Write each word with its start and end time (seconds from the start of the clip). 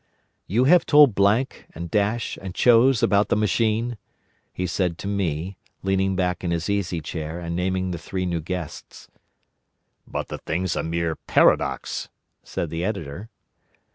"You 0.47 0.63
have 0.63 0.83
told 0.87 1.13
Blank, 1.13 1.67
and 1.75 1.91
Dash, 1.91 2.35
and 2.41 2.55
Chose 2.55 3.03
about 3.03 3.27
the 3.29 3.35
machine?" 3.35 3.99
he 4.51 4.65
said 4.65 4.97
to 4.97 5.07
me, 5.07 5.57
leaning 5.83 6.15
back 6.15 6.43
in 6.43 6.49
his 6.49 6.71
easy 6.71 7.01
chair 7.01 7.39
and 7.39 7.55
naming 7.55 7.91
the 7.91 7.99
three 7.99 8.25
new 8.25 8.41
guests. 8.41 9.09
"But 10.07 10.29
the 10.29 10.39
thing's 10.39 10.75
a 10.75 10.81
mere 10.81 11.15
paradox," 11.17 12.09
said 12.41 12.71
the 12.71 12.83
Editor. 12.83 13.29